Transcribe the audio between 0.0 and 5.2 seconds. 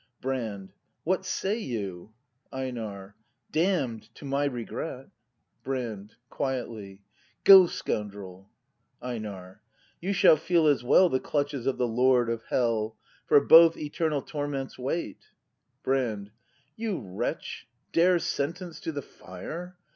Brand. What say you? Go, scoundrel! Einar. Damn'd, to my regret.